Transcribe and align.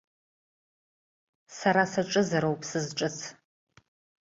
Сара 1.57 1.83
саҿызароуп 1.91 2.61
сызҿыц. 2.69 3.17